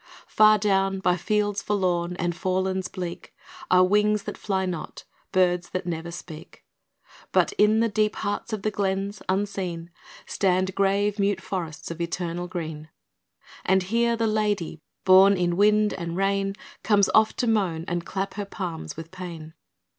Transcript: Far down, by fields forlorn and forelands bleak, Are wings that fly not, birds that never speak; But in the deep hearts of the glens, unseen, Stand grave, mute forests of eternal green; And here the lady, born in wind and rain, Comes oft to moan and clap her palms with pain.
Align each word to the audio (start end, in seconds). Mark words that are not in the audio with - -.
Far 0.25 0.57
down, 0.57 0.97
by 0.99 1.15
fields 1.15 1.61
forlorn 1.61 2.15
and 2.15 2.33
forelands 2.35 2.87
bleak, 2.91 3.35
Are 3.69 3.83
wings 3.83 4.23
that 4.23 4.35
fly 4.35 4.65
not, 4.65 5.03
birds 5.31 5.69
that 5.69 5.85
never 5.85 6.09
speak; 6.09 6.65
But 7.31 7.51
in 7.53 7.81
the 7.81 7.87
deep 7.87 8.15
hearts 8.15 8.51
of 8.51 8.63
the 8.63 8.71
glens, 8.71 9.21
unseen, 9.29 9.91
Stand 10.25 10.73
grave, 10.73 11.19
mute 11.19 11.39
forests 11.39 11.91
of 11.91 12.01
eternal 12.01 12.47
green; 12.47 12.89
And 13.63 13.83
here 13.83 14.15
the 14.15 14.25
lady, 14.25 14.79
born 15.05 15.37
in 15.37 15.55
wind 15.55 15.93
and 15.93 16.17
rain, 16.17 16.55
Comes 16.81 17.07
oft 17.13 17.37
to 17.37 17.45
moan 17.47 17.85
and 17.87 18.03
clap 18.03 18.33
her 18.33 18.45
palms 18.45 18.97
with 18.97 19.11
pain. 19.11 19.53